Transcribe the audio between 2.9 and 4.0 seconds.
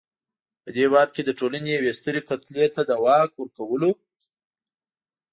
واک ورکولو.